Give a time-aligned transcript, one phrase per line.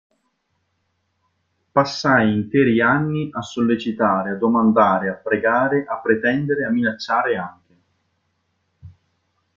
[1.71, 7.79] Passai interi anni a sollecitare, a domandare, a pregare, a pretendere, a minacciare anche.